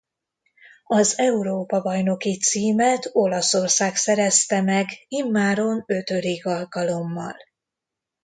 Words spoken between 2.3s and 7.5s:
címet Olaszország szerezte meg immáron ötödik alkalommal.